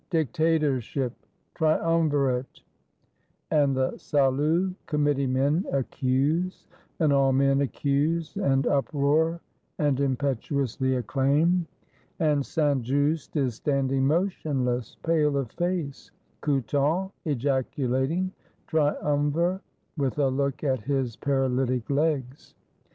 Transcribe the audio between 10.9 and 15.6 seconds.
acclaim. And Saint Just is standing motionless, pale of